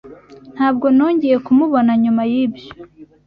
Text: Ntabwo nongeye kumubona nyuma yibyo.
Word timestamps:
Ntabwo 0.55 0.85
nongeye 0.95 1.37
kumubona 1.45 1.91
nyuma 2.03 2.21
yibyo. 2.31 2.67